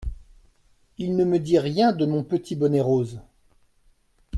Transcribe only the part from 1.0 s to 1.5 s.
ne me